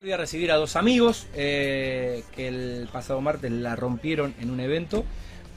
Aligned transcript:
Voy 0.00 0.12
a 0.12 0.16
recibir 0.16 0.52
a 0.52 0.54
dos 0.54 0.76
amigos 0.76 1.26
eh, 1.34 2.22
que 2.36 2.46
el 2.46 2.88
pasado 2.92 3.20
martes 3.20 3.50
la 3.50 3.74
rompieron 3.74 4.32
en 4.40 4.48
un 4.52 4.60
evento 4.60 5.04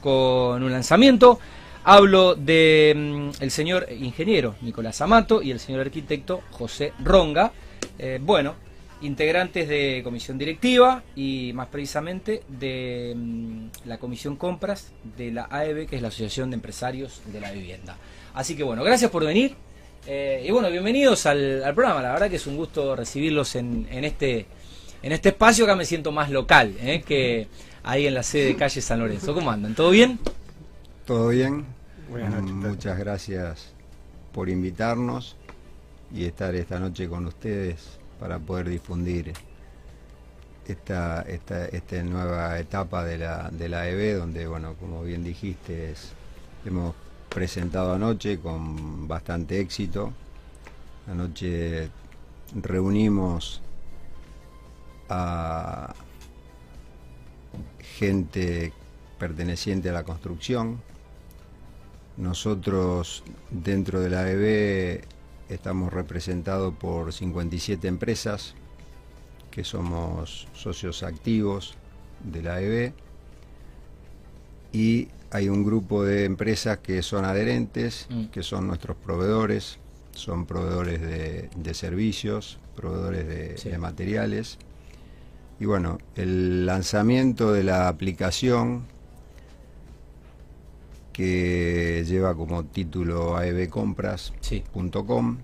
con 0.00 0.64
un 0.64 0.72
lanzamiento. 0.72 1.38
Hablo 1.84 2.34
de 2.34 2.92
mm, 2.96 3.40
el 3.40 3.52
señor 3.52 3.86
ingeniero 3.92 4.56
Nicolás 4.60 5.00
Amato 5.00 5.42
y 5.42 5.52
el 5.52 5.60
señor 5.60 5.82
arquitecto 5.82 6.42
José 6.50 6.92
Ronga. 7.04 7.52
Eh, 8.00 8.18
bueno, 8.20 8.56
integrantes 9.00 9.68
de 9.68 10.00
comisión 10.02 10.38
directiva 10.38 11.04
y 11.14 11.52
más 11.54 11.68
precisamente 11.68 12.42
de 12.48 13.14
mm, 13.16 13.66
la 13.84 13.98
comisión 13.98 14.34
compras 14.34 14.90
de 15.16 15.30
la 15.30 15.46
AEB, 15.52 15.86
que 15.86 15.94
es 15.94 16.02
la 16.02 16.08
Asociación 16.08 16.50
de 16.50 16.56
Empresarios 16.56 17.22
de 17.26 17.40
la 17.40 17.52
Vivienda. 17.52 17.96
Así 18.34 18.56
que 18.56 18.64
bueno, 18.64 18.82
gracias 18.82 19.08
por 19.08 19.24
venir. 19.24 19.54
Eh, 20.06 20.44
y 20.46 20.50
bueno, 20.50 20.70
bienvenidos 20.70 21.26
al, 21.26 21.62
al 21.62 21.74
programa. 21.74 22.02
La 22.02 22.12
verdad 22.12 22.28
que 22.28 22.36
es 22.36 22.46
un 22.46 22.56
gusto 22.56 22.96
recibirlos 22.96 23.54
en, 23.54 23.86
en 23.90 24.04
este 24.04 24.46
en 25.02 25.12
este 25.12 25.30
espacio. 25.30 25.64
Acá 25.64 25.76
me 25.76 25.84
siento 25.84 26.12
más 26.12 26.30
local 26.30 26.74
eh, 26.80 27.02
que 27.06 27.46
ahí 27.84 28.06
en 28.06 28.14
la 28.14 28.22
sede 28.22 28.46
de 28.46 28.56
calle 28.56 28.80
San 28.80 28.98
Lorenzo. 29.00 29.34
¿Cómo 29.34 29.50
andan? 29.50 29.74
¿Todo 29.74 29.90
bien? 29.90 30.18
Todo 31.06 31.28
bien. 31.28 31.64
Buenas 32.10 32.42
noches. 32.42 32.52
Muchas 32.54 32.98
gracias 32.98 33.72
por 34.32 34.48
invitarnos 34.48 35.36
y 36.14 36.24
estar 36.24 36.54
esta 36.54 36.78
noche 36.78 37.08
con 37.08 37.26
ustedes 37.26 37.98
para 38.18 38.38
poder 38.38 38.68
difundir 38.68 39.32
esta, 40.66 41.22
esta, 41.22 41.66
esta 41.66 42.02
nueva 42.02 42.58
etapa 42.58 43.04
de 43.04 43.18
la, 43.18 43.50
de 43.50 43.68
la 43.68 43.88
EB, 43.88 44.18
donde, 44.18 44.46
bueno, 44.46 44.74
como 44.78 45.02
bien 45.02 45.24
dijiste, 45.24 45.90
es- 45.92 46.12
hemos 46.64 46.94
presentado 47.32 47.92
anoche 47.92 48.38
con 48.38 49.08
bastante 49.08 49.60
éxito. 49.60 50.12
Anoche 51.06 51.90
reunimos 52.54 53.60
a 55.08 55.94
gente 57.98 58.72
perteneciente 59.18 59.90
a 59.90 59.92
la 59.92 60.04
construcción. 60.04 60.80
Nosotros 62.16 63.24
dentro 63.50 64.00
de 64.00 64.10
la 64.10 64.30
EB 64.30 65.04
estamos 65.48 65.92
representados 65.92 66.74
por 66.74 67.12
57 67.12 67.88
empresas 67.88 68.54
que 69.50 69.64
somos 69.64 70.48
socios 70.54 71.02
activos 71.02 71.74
de 72.24 72.42
la 72.42 72.60
EB 72.60 72.92
y 74.72 75.08
hay 75.32 75.48
un 75.48 75.64
grupo 75.64 76.04
de 76.04 76.24
empresas 76.24 76.78
que 76.78 77.02
son 77.02 77.24
adherentes, 77.24 78.06
Mm. 78.10 78.26
que 78.26 78.42
son 78.42 78.66
nuestros 78.68 78.96
proveedores, 78.96 79.78
son 80.12 80.46
proveedores 80.46 81.00
de, 81.00 81.48
de 81.56 81.74
servicios, 81.74 82.58
proveedores 82.76 83.26
de, 83.26 83.58
Sí. 83.58 83.70
de 83.70 83.78
materiales. 83.78 84.58
Y 85.58 85.64
bueno, 85.64 85.98
el 86.16 86.66
lanzamiento 86.66 87.52
de 87.52 87.64
la 87.64 87.88
aplicación 87.88 88.82
que 91.12 92.04
lleva 92.06 92.34
como 92.34 92.64
título 92.64 93.36
aebcompras.com 93.36 95.36
Sí. 95.36 95.42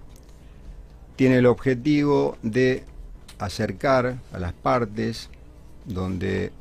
tiene 1.16 1.38
el 1.38 1.46
objetivo 1.46 2.36
de 2.42 2.84
acercar 3.38 4.18
a 4.32 4.38
las 4.38 4.52
partes 4.52 5.28
donde 5.84 6.52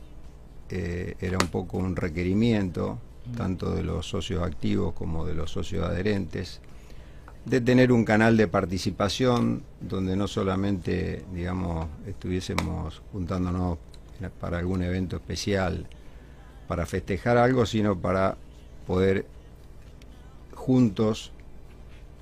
eh, 0.69 1.15
era 1.21 1.37
un 1.41 1.47
poco 1.47 1.77
un 1.77 1.95
requerimiento 1.95 2.99
tanto 3.35 3.73
de 3.73 3.83
los 3.83 4.07
socios 4.07 4.43
activos 4.43 4.93
como 4.93 5.25
de 5.25 5.35
los 5.35 5.51
socios 5.51 5.85
adherentes 5.85 6.61
de 7.45 7.61
tener 7.61 7.91
un 7.91 8.03
canal 8.03 8.35
de 8.37 8.47
participación 8.47 9.63
donde 9.79 10.15
no 10.15 10.27
solamente 10.27 11.23
digamos 11.33 11.87
estuviésemos 12.05 13.01
juntándonos 13.11 13.77
para 14.39 14.57
algún 14.59 14.83
evento 14.83 15.15
especial 15.17 15.85
para 16.67 16.85
festejar 16.85 17.37
algo 17.37 17.65
sino 17.65 17.97
para 17.97 18.35
poder 18.85 19.25
juntos 20.53 21.31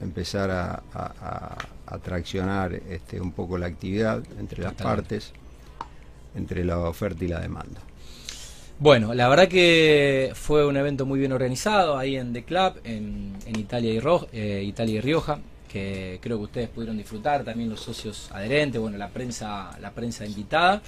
empezar 0.02 0.52
a, 0.52 0.84
a- 0.94 1.14
a- 1.22 1.58
a 1.88 1.98
traccionar 2.00 2.74
este, 2.74 3.22
un 3.22 3.32
poco 3.32 3.58
la 3.58 3.68
actividad 3.68 4.24
entre 4.40 4.64
las 4.64 4.74
partes, 4.84 5.32
entre 6.36 6.66
la 6.66 6.80
oferta 6.80 7.24
y 7.24 7.28
la 7.28 7.40
demanda. 7.40 7.80
Bueno, 8.78 9.14
la 9.14 9.30
verdad 9.30 9.48
que 9.48 10.32
fue 10.36 10.66
un 10.66 10.76
evento 10.76 11.06
muy 11.06 11.18
bien 11.20 11.32
organizado 11.32 11.98
ahí 11.98 12.18
en 12.18 12.34
The 12.34 12.44
Club, 12.44 12.82
en, 12.84 13.34
en 13.46 13.60
Italia, 13.60 13.94
y 13.94 14.00
Ro- 14.02 14.28
eh, 14.34 14.64
Italia 14.66 14.96
y 14.98 15.02
Rioja, 15.02 15.40
que 15.72 16.20
creo 16.22 16.38
que 16.38 16.44
ustedes 16.44 16.70
pudieron 16.70 16.98
disfrutar, 16.98 17.44
también 17.46 17.70
los 17.70 17.80
socios 17.80 18.30
adherentes, 18.34 18.82
bueno, 18.82 18.98
la 18.98 19.10
prensa, 19.10 19.78
la 19.80 19.92
prensa 19.92 20.26
invitada. 20.26 20.82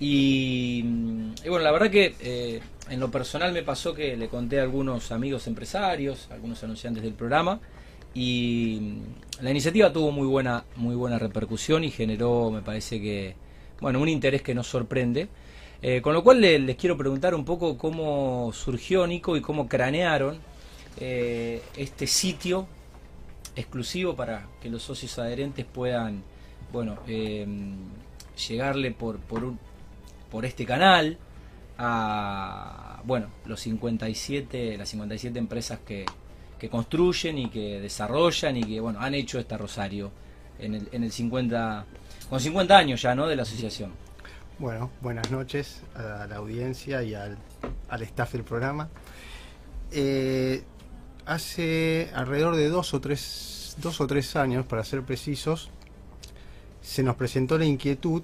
Y, 0.00 0.82
mm, 0.84 1.32
y 1.44 1.48
bueno, 1.48 1.64
la 1.64 1.70
verdad 1.72 1.90
que 1.90 2.16
eh, 2.20 2.60
en 2.88 2.98
lo 3.00 3.10
personal 3.10 3.52
me 3.52 3.62
pasó 3.62 3.94
que 3.94 4.16
le 4.16 4.28
conté 4.28 4.58
a 4.60 4.62
algunos 4.64 5.12
amigos 5.12 5.46
empresarios, 5.46 6.28
algunos 6.32 6.62
anunciantes 6.64 7.02
del 7.04 7.14
programa, 7.14 7.60
y 8.14 8.78
mm, 9.38 9.42
la 9.44 9.50
iniciativa 9.50 9.92
tuvo 9.92 10.10
muy 10.10 10.26
buena, 10.26 10.64
muy 10.76 10.94
buena 10.96 11.18
repercusión 11.18 11.84
y 11.84 11.90
generó, 11.90 12.50
me 12.50 12.62
parece 12.62 13.00
que, 13.00 13.36
bueno, 13.80 14.00
un 14.00 14.08
interés 14.08 14.42
que 14.42 14.54
nos 14.54 14.66
sorprende. 14.66 15.28
Eh, 15.82 16.02
con 16.02 16.12
lo 16.12 16.22
cual 16.22 16.40
le- 16.40 16.58
les 16.58 16.76
quiero 16.76 16.96
preguntar 16.96 17.34
un 17.34 17.44
poco 17.44 17.78
cómo 17.78 18.50
surgió 18.52 19.06
Nico 19.06 19.36
y 19.36 19.40
cómo 19.40 19.66
cranearon 19.68 20.38
eh, 20.98 21.62
este 21.76 22.06
sitio 22.06 22.66
exclusivo 23.56 24.14
para 24.14 24.46
que 24.60 24.68
los 24.68 24.82
socios 24.82 25.18
adherentes 25.18 25.64
puedan, 25.64 26.22
bueno, 26.72 26.98
eh, 27.06 27.46
llegarle 28.48 28.90
por, 28.90 29.18
por, 29.20 29.44
un- 29.44 29.58
por 30.30 30.44
este 30.44 30.66
canal 30.66 31.16
a, 31.78 33.00
bueno, 33.04 33.28
los 33.46 33.60
57, 33.60 34.76
las 34.76 34.88
57 34.90 35.38
empresas 35.38 35.78
que, 35.86 36.04
que 36.58 36.68
construyen 36.68 37.38
y 37.38 37.48
que 37.48 37.80
desarrollan 37.80 38.56
y 38.58 38.64
que, 38.64 38.80
bueno, 38.80 39.00
han 39.00 39.14
hecho 39.14 39.38
esta 39.38 39.56
Rosario 39.56 40.10
en 40.58 40.74
el, 40.74 40.88
en 40.92 41.04
el 41.04 41.12
50, 41.12 41.86
con 42.28 42.38
50 42.40 42.76
años 42.76 43.00
ya, 43.00 43.14
¿no? 43.14 43.26
De 43.26 43.36
la 43.36 43.42
asociación. 43.42 43.92
Bueno, 44.60 44.90
buenas 45.00 45.30
noches 45.30 45.80
a 45.94 46.26
la 46.28 46.36
audiencia 46.36 47.02
y 47.02 47.14
al, 47.14 47.38
al 47.88 48.02
staff 48.02 48.32
del 48.32 48.44
programa. 48.44 48.88
Eh, 49.90 50.62
hace 51.26 52.10
alrededor 52.14 52.56
de 52.56 52.68
dos 52.68 52.92
o 52.94 53.00
tres, 53.00 53.76
dos 53.80 54.00
o 54.00 54.06
tres 54.06 54.36
años, 54.36 54.66
para 54.66 54.84
ser 54.84 55.02
precisos, 55.02 55.70
se 56.82 57.02
nos 57.02 57.16
presentó 57.16 57.58
la 57.58 57.64
inquietud 57.64 58.22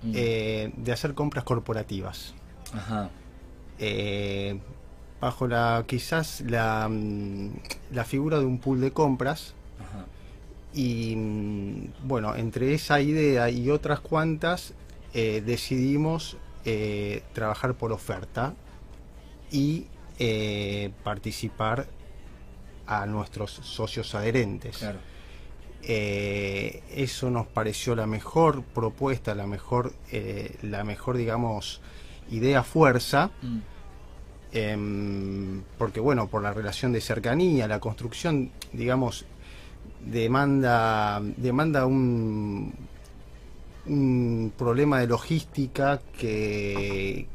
Mm. 0.00 0.12
eh, 0.14 0.72
de 0.76 0.92
hacer 0.92 1.12
compras 1.14 1.42
corporativas. 1.42 2.32
Ajá. 2.72 3.10
Eh, 3.80 4.56
bajo 5.20 5.48
la 5.48 5.82
quizás 5.88 6.40
la, 6.42 6.86
mm, 6.88 7.48
la 7.90 8.04
figura 8.04 8.38
de 8.38 8.44
un 8.44 8.60
pool 8.60 8.80
de 8.80 8.92
compras 8.92 9.54
Ajá. 9.80 10.04
y 10.72 11.16
mm, 11.16 12.06
bueno, 12.06 12.36
entre 12.36 12.74
esa 12.74 13.00
idea 13.00 13.50
y 13.50 13.70
otras 13.70 13.98
cuantas 13.98 14.72
eh, 15.14 15.42
decidimos 15.44 16.36
eh, 16.64 17.22
trabajar 17.32 17.74
por 17.74 17.92
oferta 17.92 18.54
y 19.50 19.86
eh, 20.18 20.90
participar 21.02 21.86
a 22.86 23.06
nuestros 23.06 23.50
socios 23.50 24.14
adherentes. 24.14 24.78
Claro. 24.78 24.98
Eso 25.80 27.30
nos 27.30 27.46
pareció 27.46 27.94
la 27.94 28.06
mejor 28.06 28.62
propuesta, 28.62 29.34
la 29.34 29.46
mejor, 29.46 29.94
la 30.60 30.84
mejor 30.84 31.16
digamos, 31.16 31.80
idea 32.30 32.62
fuerza. 32.62 33.30
Mm. 33.40 33.58
Em, 34.52 35.62
porque 35.78 36.00
bueno, 36.00 36.26
por 36.28 36.42
la 36.42 36.52
relación 36.52 36.92
de 36.92 37.00
cercanía, 37.00 37.68
la 37.68 37.80
construcción, 37.80 38.50
digamos, 38.72 39.24
demanda, 40.04 41.20
demanda 41.36 41.86
un, 41.86 42.74
un 43.88 44.52
problema 44.56 45.00
de 45.00 45.06
logística 45.06 46.00
que, 46.18 47.26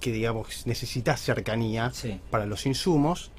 que 0.00 0.12
digamos 0.12 0.66
necesita 0.66 1.16
cercanía 1.16 1.90
Sí. 1.92 2.18
para 2.30 2.46
los 2.46 2.66
insumos. 2.66 3.30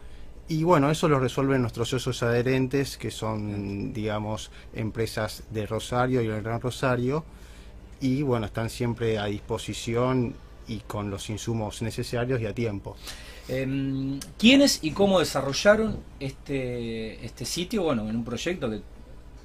Y 0.48 0.63
bueno, 0.63 0.89
eso 0.89 1.07
lo 1.07 1.19
resuelven 1.19 1.62
nuestros 1.62 1.89
socios 1.89 2.24
adherentes, 2.24 2.98
que 2.98 3.12
son, 3.12 3.94
digamos, 3.94 4.50
empresas 4.74 5.44
de 5.51 5.68
Rosario 5.68 6.21
y 6.24 6.27
el 6.27 6.42
Gran 6.42 6.60
Rosario. 6.60 7.24
Y 8.01 8.24
bueno, 8.24 8.48
están 8.48 8.69
siempre 8.71 9.19
a 9.19 9.25
disposición 9.25 10.33
y 10.68 10.77
con 10.80 11.12
los 11.12 11.30
insumos 11.30 11.81
necesarios 11.83 12.42
y 12.42 12.45
a 12.48 12.54
tiempo. 12.54 12.95
Em, 13.48 14.19
¿Quiénes 14.38 14.80
y 14.83 14.92
cómo 14.92 15.19
desarrollaron 15.19 15.98
este, 16.19 17.24
este 17.25 17.45
sitio? 17.45 17.83
Bueno, 17.83 18.07
en 18.10 18.16
un 18.16 18.24
proyecto 18.24 18.69
que, 18.69 18.81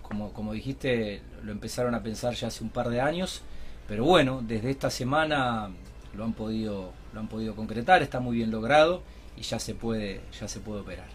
como, 0.05 0.33
como 0.33 0.53
dijiste, 0.55 1.23
lo 1.43 1.53
empezaron 1.53 1.95
a 1.97 2.03
pensar 2.03 2.35
ya 2.35 2.49
hace 2.49 2.65
un 2.65 2.71
par 2.71 2.91
de 2.91 3.01
años, 3.01 3.43
pero 3.89 4.05
bueno, 4.05 4.43
desde 4.43 4.71
esta 4.71 4.91
semana 4.91 5.71
lo 6.15 6.25
han 6.25 6.35
podido, 6.35 6.95
lo 7.13 7.21
han 7.21 7.29
podido 7.29 7.57
concretar, 7.57 8.03
está 8.03 8.21
muy 8.21 8.37
bien 8.37 8.51
logrado 8.53 9.05
y 9.37 9.43
ya 9.43 9.59
se 9.59 9.75
puede, 9.75 10.23
ya 10.41 10.49
se 10.49 10.61
puede 10.61 10.83
operar. 10.83 11.09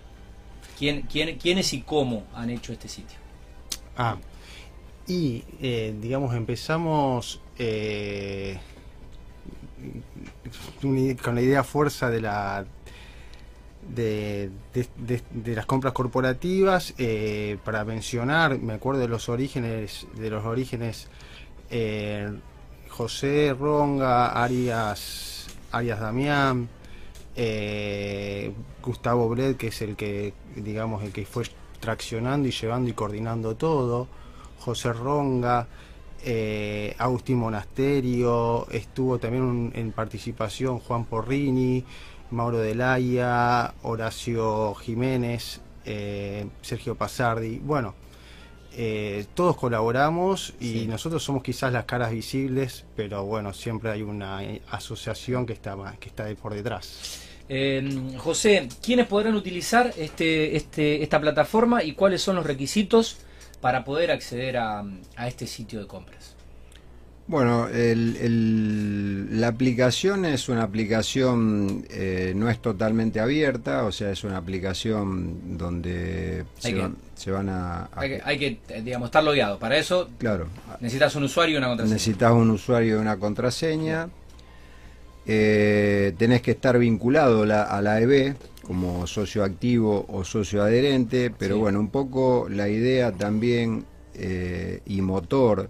¿Quién, 0.77 1.03
quién, 1.03 1.37
¿Quiénes 1.39 1.73
y 1.73 1.83
cómo 1.83 2.27
han 2.33 2.49
hecho 2.51 2.73
este 2.73 2.89
sitio? 2.89 3.19
Ah, 3.95 4.17
Y, 5.07 5.45
eh, 5.61 5.95
digamos, 5.99 6.35
empezamos 6.35 7.43
eh, 7.57 8.59
con 11.23 11.35
la 11.35 11.41
idea 11.41 11.63
fuerza 11.63 12.09
de 12.09 12.21
la 12.21 12.65
de, 13.95 14.51
de, 14.73 15.55
las 15.55 15.65
compras 15.65 15.93
corporativas 15.93 16.93
eh, 16.97 17.57
para 17.63 17.83
mencionar 17.83 18.59
me 18.59 18.73
acuerdo 18.73 19.01
de 19.01 19.07
los 19.07 19.29
orígenes 19.29 20.07
de 20.15 20.29
los 20.29 20.45
orígenes 20.45 21.07
José 22.89 23.55
Ronga 23.59 24.43
Arias 24.43 25.47
Arias 25.71 25.99
Damián 25.99 26.69
Gustavo 28.81 29.29
Bled 29.29 29.55
que 29.55 29.67
es 29.67 29.81
el 29.81 29.95
que 29.95 30.33
digamos 30.55 31.03
el 31.03 31.11
que 31.11 31.25
fue 31.25 31.45
traccionando 31.79 32.47
y 32.47 32.51
llevando 32.51 32.89
y 32.89 32.93
coordinando 32.93 33.55
todo 33.55 34.07
José 34.59 34.93
Ronga, 34.93 35.67
eh, 36.23 36.93
Agustín 36.97 37.37
Monasterio, 37.37 38.67
estuvo 38.71 39.17
también 39.17 39.71
en 39.73 39.91
participación 39.91 40.79
Juan 40.79 41.05
Porrini, 41.05 41.83
Mauro 42.31 42.59
Delaya, 42.59 43.73
Horacio 43.83 44.75
Jiménez, 44.75 45.61
eh, 45.85 46.45
Sergio 46.61 46.95
Pasardi, 46.95 47.59
bueno, 47.59 47.95
eh, 48.73 49.25
todos 49.33 49.57
colaboramos 49.57 50.53
y 50.59 50.85
nosotros 50.87 51.23
somos 51.23 51.43
quizás 51.43 51.73
las 51.73 51.85
caras 51.85 52.11
visibles, 52.11 52.85
pero 52.95 53.25
bueno, 53.25 53.53
siempre 53.53 53.91
hay 53.91 54.03
una 54.03 54.39
asociación 54.69 55.45
que 55.45 55.53
está, 55.53 55.75
que 55.99 56.09
está 56.09 56.27
por 56.35 56.53
detrás. 56.53 57.27
José, 58.17 58.69
¿quiénes 58.83 59.07
podrán 59.07 59.33
utilizar 59.33 59.91
este, 59.97 60.55
este, 60.55 61.01
esta 61.01 61.19
plataforma 61.19 61.83
y 61.83 61.93
cuáles 61.93 62.21
son 62.21 62.35
los 62.35 62.45
requisitos 62.45 63.17
para 63.59 63.83
poder 63.83 64.11
acceder 64.11 64.57
a, 64.57 64.85
este 65.25 65.47
sitio 65.47 65.79
de 65.79 65.87
compras? 65.87 66.35
Bueno, 67.29 67.67
la 67.71 69.47
aplicación 69.47 70.25
es 70.25 70.49
una 70.49 70.63
aplicación, 70.63 71.85
eh, 71.91 72.33
no 72.35 72.49
es 72.49 72.59
totalmente 72.59 73.19
abierta, 73.19 73.85
o 73.85 73.91
sea, 73.91 74.09
es 74.09 74.23
una 74.23 74.37
aplicación 74.37 75.55
donde 75.55 76.45
se, 76.57 77.29
van, 77.29 77.49
a... 77.49 77.87
hay, 77.93 78.39
que, 78.39 78.59
digamos, 78.81 79.09
estar 79.09 79.23
logueado. 79.23 79.59
Para 79.59 79.77
eso 79.77 80.09
claro, 80.17 80.47
necesitas 80.79 81.15
un 81.17 81.25
usuario 81.25 81.53
y 81.53 81.57
una 81.59 81.67
contraseña. 81.67 81.93
Necesitas 81.93 82.31
un 82.31 82.49
usuario 82.49 82.97
y 82.97 82.99
una 82.99 83.17
contraseña. 83.17 84.09
Eh, 85.27 86.15
tenés 86.17 86.41
que 86.41 86.49
estar 86.49 86.79
vinculado 86.79 87.43
a 87.43 87.81
la 87.83 88.01
EB, 88.01 88.37
como 88.65 89.05
socio 89.05 89.43
activo 89.43 90.03
o 90.09 90.23
socio 90.23 90.63
adherente, 90.63 91.31
pero 91.37 91.59
bueno, 91.59 91.79
un 91.79 91.89
poco 91.89 92.47
la 92.49 92.69
idea 92.69 93.11
también 93.11 93.85
eh, 94.15 94.81
y 94.87 95.01
motor 95.01 95.69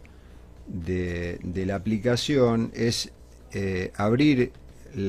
de, 0.70 1.40
la 1.66 1.76
aplicación 1.76 2.72
es 2.74 3.12
eh, 3.52 3.92
abrir 3.96 4.52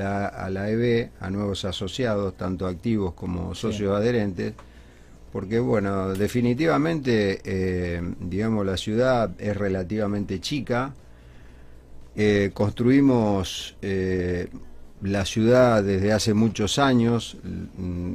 a 0.03 0.51
la 0.51 0.71
EB 0.71 1.11
a 1.21 1.31
nuevos 1.31 1.65
asociados, 1.65 2.37
tanto 2.37 2.67
activos 2.67 3.15
como 3.15 3.55
socios 3.55 3.97
adherentes, 3.97 4.55
porque 5.33 5.59
bueno, 5.59 6.13
definitivamente, 6.15 7.41
eh, 7.45 8.03
digamos, 8.21 8.67
la 8.67 8.77
ciudad 8.77 9.31
es 9.39 9.57
relativamente 9.57 10.41
chica, 10.41 10.95
construimos 12.53 13.77
la 15.03 15.25
ciudad 15.25 15.83
desde 15.83 16.13
hace 16.13 16.35
muchos 16.35 16.79
años, 16.79 17.39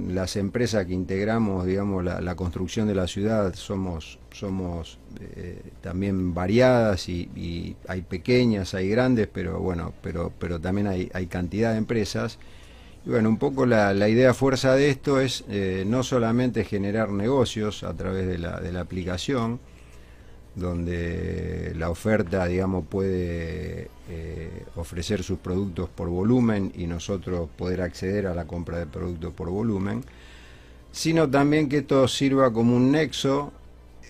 las 0.09 0.35
empresas 0.35 0.85
que 0.85 0.93
integramos, 0.93 1.65
digamos, 1.65 2.03
la, 2.03 2.35
construcción 2.35 2.87
de 2.87 2.95
la 2.95 3.07
ciudad 3.07 3.55
somos, 3.55 4.19
somos 4.31 4.99
eh, 5.19 5.61
también 5.81 6.33
variadas 6.33 7.09
y, 7.09 7.75
hay 7.87 8.01
pequeñas, 8.01 8.75
hay 8.75 8.89
grandes, 8.89 9.27
pero 9.31 9.59
bueno, 9.59 9.93
pero, 10.01 10.31
pero 10.37 10.59
también 10.59 10.87
hay, 10.87 11.09
hay 11.13 11.25
cantidad 11.25 11.71
de 11.71 11.79
empresas. 11.79 12.37
Y 13.05 13.09
bueno, 13.09 13.29
un 13.29 13.37
poco 13.37 13.65
la, 13.65 13.93
la 13.93 14.07
idea 14.07 14.33
fuerza 14.33 14.75
de 14.75 14.89
esto 14.89 15.19
es 15.19 15.43
eh, 15.49 15.85
no 15.87 16.03
solamente 16.03 16.65
generar 16.65 17.09
negocios 17.09 17.83
a 17.83 17.93
través 17.93 18.27
de 18.27 18.37
la, 18.37 18.59
de 18.59 18.71
la 18.71 18.81
aplicación, 18.81 19.59
donde 20.55 21.73
la 21.75 21.89
oferta, 21.89 22.45
digamos, 22.45 22.85
puede 22.87 23.89
eh, 24.09 24.65
ofrecer 24.75 25.23
sus 25.23 25.39
productos 25.39 25.89
por 25.89 26.07
volumen 26.09 26.71
y 26.75 26.87
nosotros 26.87 27.49
poder 27.57 27.81
acceder 27.81 28.27
a 28.27 28.33
la 28.33 28.45
compra 28.45 28.79
de 28.79 28.85
productos 28.85 29.33
por 29.33 29.49
volumen, 29.49 30.03
sino 30.91 31.29
también 31.29 31.67
que 31.67 31.79
esto 31.79 32.07
sirva 32.07 32.53
como 32.53 32.75
un 32.75 32.91
nexo 32.91 33.51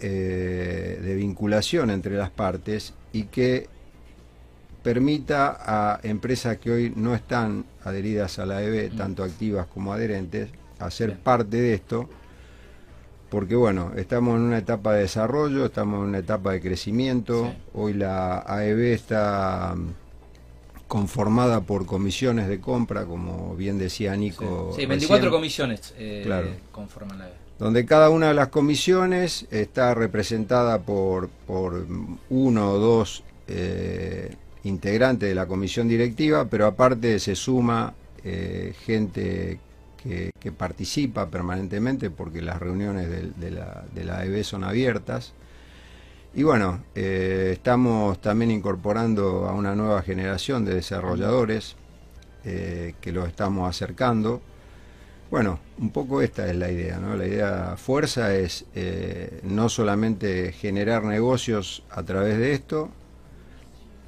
eh, 0.01 0.99
de 1.01 1.15
vinculación 1.15 1.89
entre 1.89 2.15
las 2.15 2.29
partes 2.29 2.93
y 3.11 3.23
que 3.23 3.67
permita 4.83 5.57
a 5.59 5.99
empresas 6.03 6.57
que 6.57 6.69
hoy 6.69 6.93
no 6.95 7.15
están 7.15 7.65
adheridas 7.83 8.37
a 8.37 8.45
la 8.45 8.61
EB, 8.61 8.95
tanto 8.95 9.23
activas 9.23 9.65
como 9.65 9.93
adherentes, 9.93 10.49
hacer 10.77 11.17
parte 11.17 11.57
de 11.57 11.73
esto 11.73 12.07
porque 13.29 13.55
bueno, 13.55 13.91
estamos 13.95 14.35
en 14.35 14.41
una 14.41 14.57
etapa 14.57 14.93
de 14.93 15.01
desarrollo, 15.01 15.65
estamos 15.65 16.01
en 16.01 16.09
una 16.09 16.19
etapa 16.19 16.51
de 16.51 16.61
crecimiento, 16.61 17.53
hoy 17.73 17.93
la 17.93 18.39
AEB 18.39 18.93
está 18.93 19.75
mm, 19.75 19.89
conformada 20.87 21.61
por 21.61 21.85
comisiones 21.85 22.47
de 22.47 22.59
compra, 22.59 23.05
como 23.05 23.55
bien 23.55 23.77
decía 23.77 24.15
Nico. 24.15 24.73
Sí, 24.75 24.85
24 24.85 25.31
comisiones 25.31 25.93
eh, 25.97 26.57
conforman 26.71 27.19
la 27.19 27.25
AEB. 27.25 27.33
Donde 27.57 27.85
cada 27.85 28.09
una 28.09 28.27
de 28.27 28.33
las 28.33 28.49
comisiones 28.49 29.47
está 29.49 29.93
representada 29.93 30.79
por, 30.79 31.29
por 31.47 31.85
uno 32.29 32.71
o 32.71 32.79
dos 32.79 33.23
eh, 33.47 34.35
integrantes 34.65 35.29
de 35.29 35.35
la 35.35 35.45
comisión 35.45 35.87
directiva, 35.87 36.45
pero 36.49 36.65
aparte 36.65 37.19
se 37.19 37.35
suma 37.35 37.93
eh, 38.23 38.73
gente 38.85 39.59
que, 40.05 40.51
participa 40.51 41.29
permanentemente 41.29 42.09
porque 42.09 42.41
las 42.41 42.59
reuniones 42.59 43.09
de, 43.09 43.51
la, 43.51 43.83
de 43.93 44.01
EB 44.27 44.43
son 44.43 44.63
abiertas. 44.63 45.33
Y 46.35 46.43
bueno, 46.43 46.83
eh, 46.93 47.51
estamos 47.53 48.21
también 48.21 48.51
incorporando 48.51 49.47
a 49.47 49.53
una 49.53 49.75
nueva 49.75 50.01
generación 50.01 50.65
de 50.65 50.75
desarrolladores 50.75 51.75
eh, 52.43 52.93
que 53.01 53.11
los 53.11 53.27
estamos 53.27 53.67
acercando. 53.67 54.41
Bueno, 55.31 55.59
un 55.79 55.89
poco 55.89 56.21
esta 56.21 56.47
es 56.47 56.55
la 56.55 56.69
idea, 56.69 56.99
¿no? 56.99 57.15
La 57.15 57.25
idea 57.25 57.75
fuerza 57.77 58.35
es 58.35 58.65
eh, 58.75 59.39
no 59.43 59.69
solamente 59.69 60.51
generar 60.51 61.03
negocios 61.03 61.83
a 61.89 62.03
través 62.03 62.37
de 62.37 62.53
esto, 62.53 62.89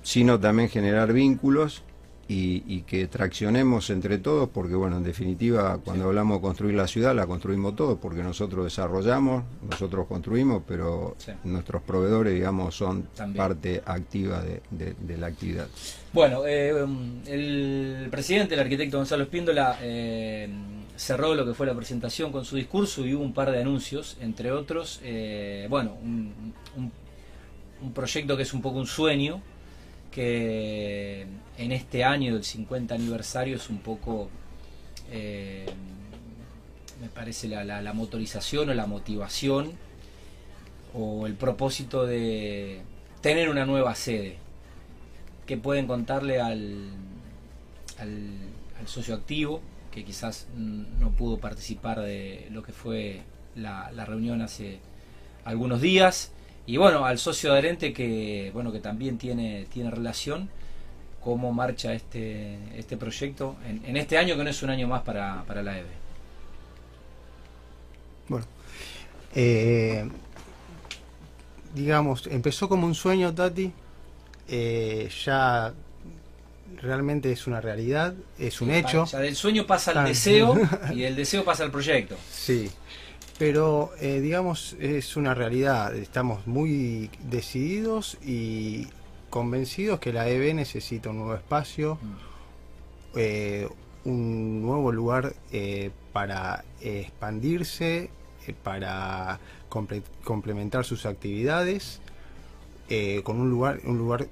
sino 0.03 0.39
también 0.39 0.69
generar 0.69 1.11
vínculos 1.13 1.83
y, 2.29 2.81
que 2.81 3.07
traccionemos 3.07 3.89
entre 3.89 4.17
todos, 4.17 4.49
porque 4.49 4.75
bueno, 4.75 4.97
en 4.97 5.03
definitiva, 5.03 5.79
cuando 5.83 6.05
hablamos 6.05 6.37
de 6.37 6.41
construir 6.41 6.75
la 6.75 6.87
ciudad, 6.87 7.15
la 7.15 7.25
construimos 7.25 7.75
todos, 7.75 7.97
porque 7.99 8.21
nosotros 8.21 8.65
desarrollamos, 8.65 9.43
nosotros 9.69 10.07
construimos, 10.07 10.63
pero 10.67 11.15
nuestros 11.45 11.81
proveedores, 11.83 12.33
digamos, 12.33 12.75
son 12.75 13.07
parte 13.35 13.81
activa 13.85 14.41
de, 14.41 15.17
la 15.17 15.27
actividad. 15.27 15.67
Bueno, 16.11 16.45
eh, 16.45 16.85
el 17.27 18.07
presidente, 18.11 18.55
el 18.55 18.59
arquitecto 18.59 18.97
Gonzalo 18.97 19.23
Espíndola, 19.23 19.77
eh, 19.81 20.49
cerró 20.95 21.33
lo 21.33 21.45
que 21.45 21.53
fue 21.53 21.65
la 21.65 21.75
presentación 21.75 22.31
con 22.31 22.43
su 22.43 22.55
discurso 22.55 23.05
y 23.05 23.13
hubo 23.13 23.23
un 23.23 23.33
par 23.33 23.51
de 23.51 23.61
anuncios, 23.61 24.17
entre 24.19 24.51
otros, 24.51 24.99
eh, 25.03 25.67
bueno, 25.69 25.95
un, 26.01 26.53
un 27.81 27.93
proyecto 27.93 28.35
que 28.35 28.43
es 28.43 28.53
un 28.53 28.61
poco 28.61 28.79
un 28.79 28.87
sueño, 28.87 29.41
que 30.11 31.27
en 31.57 31.71
este 31.71 32.03
año 32.03 32.35
del 32.35 32.43
50 32.43 32.93
aniversario 32.95 33.55
es 33.55 33.69
un 33.69 33.79
poco, 33.79 34.29
eh, 35.11 35.65
me 37.01 37.09
parece, 37.09 37.47
la, 37.47 37.93
motorización 37.93 38.69
o 38.69 38.73
la 38.73 38.85
motivación 38.85 39.71
o 40.93 41.25
el 41.25 41.33
propósito 41.33 42.05
de 42.05 42.81
tener 43.21 43.49
una 43.49 43.65
nueva 43.65 43.95
sede. 43.95 44.37
que 45.45 45.57
pueden 45.57 45.87
contarle 45.87 46.41
al, 46.41 46.89
al, 47.99 48.87
socio 48.87 49.15
activo 49.15 49.61
que 49.91 50.03
quizás 50.05 50.47
no 50.55 51.11
pudo 51.11 51.39
participar 51.39 52.01
de 52.01 52.47
lo 52.51 52.63
que 52.63 52.71
fue 52.71 53.21
la, 53.55 53.91
la 53.91 54.05
reunión 54.05 54.41
hace 54.41 54.79
algunos 55.45 55.81
días? 55.81 56.31
Y 56.67 56.77
bueno, 56.77 57.05
al 57.05 57.17
socio 57.17 57.53
adherente 57.53 57.93
que, 57.93 58.51
bueno, 58.53 58.71
que 58.71 58.79
también 58.79 59.17
tiene, 59.17 59.65
tiene 59.71 59.89
relación 59.89 60.49
cómo 61.21 61.51
marcha 61.51 61.93
este, 61.93 62.57
este 62.77 62.97
proyecto 62.97 63.55
en, 63.65 63.97
este 63.97 64.17
año 64.17 64.35
que 64.35 64.43
no 64.43 64.49
es 64.49 64.63
un 64.63 64.69
año 64.69 64.87
más 64.87 65.01
para, 65.01 65.43
la 65.61 65.77
EVE. 65.77 65.87
Bueno, 68.29 68.45
eh, 69.35 70.09
digamos, 71.73 72.27
empezó 72.27 72.69
como 72.69 72.87
un 72.87 72.95
sueño, 72.95 73.33
Tati, 73.33 73.71
eh, 74.47 75.09
ya 75.25 75.73
realmente 76.81 77.31
es 77.31 77.47
una 77.47 77.61
realidad, 77.61 78.13
es 78.37 78.61
un 78.61 78.71
hecho. 78.71 79.03
O 79.03 79.07
sea, 79.07 79.19
del 79.19 79.35
sueño 79.35 79.65
pasa 79.65 79.91
al 79.91 80.07
deseo 80.07 80.55
y 80.93 81.01
del 81.01 81.15
deseo 81.15 81.43
pasa 81.43 81.63
al 81.63 81.71
proyecto. 81.71 82.15
Sí. 82.31 82.69
pero 83.37 83.91
eh, 83.99 84.19
digamos 84.19 84.75
es 84.79 85.15
una 85.15 85.33
realidad. 85.33 85.95
Estamos 85.95 86.47
muy 86.47 87.09
decididos 87.29 88.17
y 88.25 88.87
convencidos 89.29 89.99
que 89.99 90.13
la 90.13 90.27
EB 90.29 90.53
necesita 90.53 91.09
un 91.09 91.17
nuevo 91.17 91.35
espacio, 91.35 91.95
mm. 92.01 92.15
eh, 93.15 93.67
un 94.05 94.61
nuevo 94.61 94.91
lugar 94.91 95.33
eh, 95.51 95.91
para 96.13 96.63
expandirse, 96.81 98.09
para 98.63 99.39
complementar 100.23 100.85
sus 100.85 101.05
actividades, 101.05 101.99
con 103.23 103.41
un 103.41 103.49
lugar, 103.49 103.81
un 103.83 103.97
lugar 103.97 104.29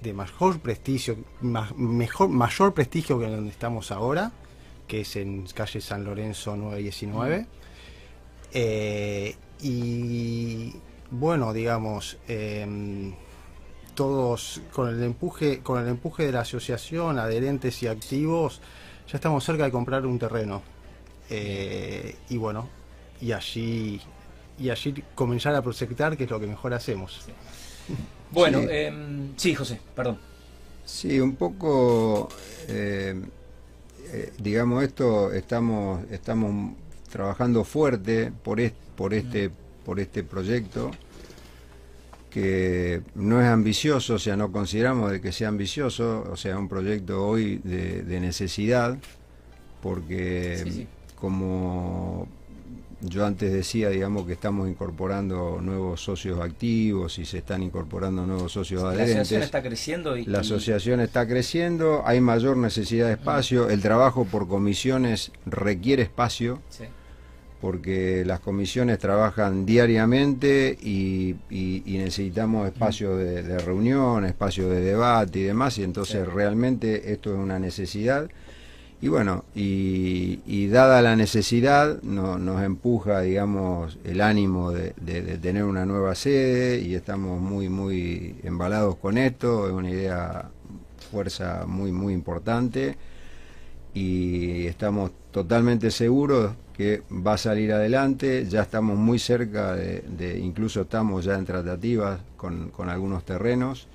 de 0.00 0.12
mayor 0.12 0.60
prestigio, 0.60 1.16
mejor, 1.40 2.28
mayor 2.28 2.74
prestigio 2.74 3.18
que 3.18 3.26
donde 3.26 3.50
estamos 3.50 3.90
ahora, 3.90 4.32
que 4.86 5.00
es 5.00 5.16
en 5.16 5.46
calle 5.46 5.80
San 5.80 6.04
Lorenzo 6.04 6.56
919. 6.56 7.46
Eh, 8.52 9.34
y 9.62 10.72
bueno, 11.10 11.52
digamos, 11.52 12.18
em, 12.28 13.12
todos 13.96 14.60
con 14.72 14.88
el 14.88 15.02
empuje, 15.02 15.58
con 15.60 15.82
el 15.82 15.88
empuje 15.88 16.26
de 16.26 16.30
la 16.30 16.42
asociación, 16.42 17.18
adherentes 17.18 17.82
y 17.82 17.88
activos, 17.88 18.60
ya 19.10 19.16
estamos 19.16 19.42
cerca 19.42 19.64
de 19.64 19.72
comprar 19.72 20.06
un 20.06 20.20
terreno. 20.20 20.62
Eh, 21.28 22.14
y 22.28 22.36
bueno, 22.36 22.68
y 23.20 23.32
allí 23.32 24.00
y 24.58 24.70
allí 24.70 25.02
comenzar 25.14 25.54
a 25.56 25.62
proyectar 25.62 26.16
que 26.16 26.24
es 26.24 26.30
lo 26.30 26.38
que 26.38 26.46
mejor 26.46 26.72
hacemos. 26.72 27.26
Bueno, 28.30 28.60
em, 28.60 29.32
sí, 29.36 29.54
José, 29.54 29.80
perdón. 29.94 30.18
Sí, 30.84 31.18
un 31.20 31.36
poco, 31.36 32.28
eh, 32.68 33.20
digamos 34.38 34.84
esto, 34.84 35.32
estamos, 35.32 36.04
estamos 36.10 36.74
trabajando 37.10 37.64
fuerte 37.64 38.32
por, 38.42 38.58
por, 38.96 39.14
este, 39.14 39.50
por 39.84 40.00
este 40.00 40.22
proyecto 40.22 40.90
que 42.36 43.00
no 43.14 43.40
es 43.40 43.46
ambicioso, 43.46 44.16
o 44.16 44.18
sea, 44.18 44.36
no 44.36 44.52
consideramos 44.52 45.10
de 45.10 45.22
que 45.22 45.32
sea 45.32 45.48
ambicioso, 45.48 46.22
o 46.30 46.36
sea, 46.36 46.58
un 46.58 46.68
proyecto 46.68 47.26
hoy 47.26 47.62
de, 47.64 48.20
necesidad, 48.20 48.98
porque 49.80 50.86
como 51.18 52.28
yo 53.00 53.24
antes 53.24 53.50
decía, 53.50 53.88
digamos, 53.88 54.26
que 54.26 54.34
estamos 54.34 54.68
incorporando 54.68 55.60
nuevos 55.62 56.02
socios 56.02 56.38
activos 56.38 57.18
y 57.18 57.24
se 57.24 57.38
están 57.38 57.62
incorporando 57.62 58.26
nuevos 58.26 58.52
socios 58.52 58.82
adherentes. 58.82 59.14
La 59.14 59.22
asociación 59.22 59.42
está 59.42 59.62
creciendo. 59.62 60.16
Y, 60.18 60.26
la 60.26 60.40
asociación 60.40 61.00
está 61.00 61.26
creciendo, 61.26 62.02
hay 62.04 62.20
mayor 62.20 62.58
necesidad 62.58 63.06
de 63.06 63.14
espacio, 63.14 63.70
el 63.70 63.80
trabajo 63.80 64.26
por 64.26 64.46
comisiones 64.46 65.32
requiere 65.46 66.02
espacio. 66.02 66.60
Sí 66.68 66.84
porque 67.60 68.24
las 68.24 68.40
comisiones 68.40 68.98
trabajan 68.98 69.64
diariamente 69.66 70.76
y, 70.80 71.36
necesitamos 71.86 72.68
espacio 72.68 73.16
de, 73.16 73.58
reunión, 73.58 74.24
espacio 74.24 74.68
de 74.68 74.80
debate 74.80 75.40
y 75.40 75.42
demás, 75.42 75.78
y 75.78 75.82
entonces 75.82 76.26
realmente 76.26 77.12
esto 77.12 77.32
es 77.32 77.38
una 77.38 77.58
necesidad. 77.58 78.28
Y 79.00 79.08
bueno, 79.08 79.44
y, 79.54 80.68
dada 80.68 81.02
la 81.02 81.16
necesidad, 81.16 82.02
nos 82.02 82.62
empuja, 82.62 83.20
digamos, 83.20 83.98
el 84.04 84.20
ánimo 84.20 84.72
de, 84.72 84.94
de, 85.00 85.38
tener 85.38 85.64
una 85.64 85.86
nueva 85.86 86.14
sede 86.14 86.80
y 86.80 86.94
estamos 86.94 87.40
muy, 87.40 87.68
muy 87.68 88.36
embalados 88.42 88.96
con 88.96 89.18
esto, 89.18 89.66
es 89.66 89.72
una 89.72 89.90
idea, 89.90 90.50
fuerza 91.10 91.64
muy, 91.66 91.92
muy 91.92 92.12
importante 92.14 92.96
y 93.94 94.66
estamos 94.66 95.10
totalmente 95.30 95.90
seguros 95.90 96.52
que 96.76 97.02
va 97.10 97.34
a 97.34 97.38
salir 97.38 97.72
adelante. 97.72 98.46
Ya 98.46 98.62
estamos 98.62 98.98
muy 98.98 99.18
cerca 99.18 99.74
de, 99.74 100.38
incluso 100.38 100.82
estamos 100.82 101.24
ya 101.24 101.34
en 101.34 101.46
tratativas 101.46 102.20
con, 102.36 102.70
algunos 102.90 103.24
terrenos. 103.24 103.88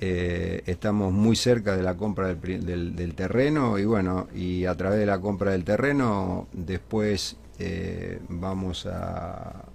Eh, 0.00 0.62
estamos 0.66 1.12
muy 1.12 1.36
cerca 1.36 1.76
de 1.76 1.82
la 1.82 1.94
compra 1.96 2.34
del, 2.34 3.14
terreno 3.14 3.78
y 3.78 3.84
bueno, 3.84 4.28
y 4.34 4.64
a 4.64 4.74
través 4.74 4.98
de 4.98 5.06
la 5.06 5.20
compra 5.20 5.52
del 5.52 5.62
terreno 5.64 6.48
después 6.52 7.36
eh, 7.58 8.18
vamos 8.28 8.86
a... 8.86 9.66